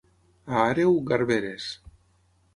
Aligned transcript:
A 0.53 0.63
Àreu, 0.69 0.97
garberes. 1.13 1.69